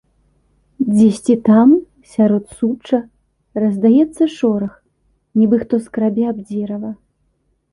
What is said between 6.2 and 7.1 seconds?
аб дзерава.